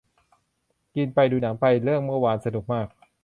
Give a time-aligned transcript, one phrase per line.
[0.95, 2.87] กินไปดูหนังไป เรื่องเมื่อวานสนุกมาก